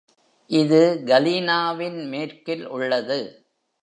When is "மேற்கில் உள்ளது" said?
2.07-3.19